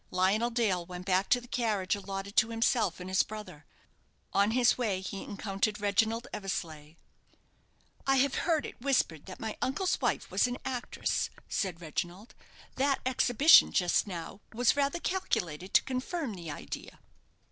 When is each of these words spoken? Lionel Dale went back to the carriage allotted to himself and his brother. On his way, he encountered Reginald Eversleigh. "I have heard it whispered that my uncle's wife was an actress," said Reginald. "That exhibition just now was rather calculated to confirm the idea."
Lionel 0.09 0.49
Dale 0.49 0.83
went 0.83 1.05
back 1.05 1.29
to 1.29 1.39
the 1.39 1.47
carriage 1.47 1.95
allotted 1.95 2.35
to 2.37 2.49
himself 2.49 2.99
and 2.99 3.07
his 3.07 3.21
brother. 3.21 3.65
On 4.33 4.49
his 4.49 4.75
way, 4.75 4.99
he 4.99 5.21
encountered 5.21 5.79
Reginald 5.79 6.27
Eversleigh. 6.33 6.95
"I 8.07 8.15
have 8.15 8.33
heard 8.33 8.65
it 8.65 8.81
whispered 8.81 9.27
that 9.27 9.39
my 9.39 9.55
uncle's 9.61 10.01
wife 10.01 10.31
was 10.31 10.47
an 10.47 10.57
actress," 10.65 11.29
said 11.47 11.81
Reginald. 11.81 12.33
"That 12.77 12.99
exhibition 13.05 13.71
just 13.71 14.07
now 14.07 14.39
was 14.53 14.75
rather 14.75 14.99
calculated 14.99 15.71
to 15.75 15.83
confirm 15.83 16.33
the 16.33 16.49
idea." 16.49 16.97